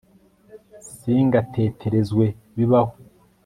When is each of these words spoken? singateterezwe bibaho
singateterezwe 0.97 2.25
bibaho 2.55 2.93